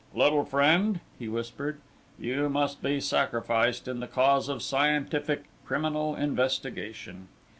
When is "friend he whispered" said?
0.45-1.79